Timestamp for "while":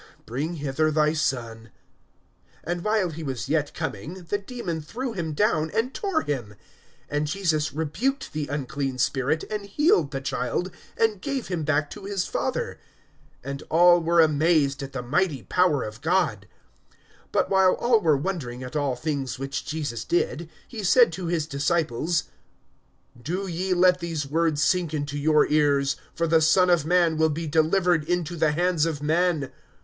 2.81-3.09, 17.51-17.75